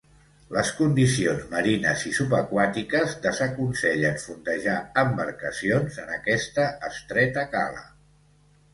[0.53, 7.89] Les condicions marines i subaquàtiques desaconsellen fondejar embarcacions en aquesta estreta cala.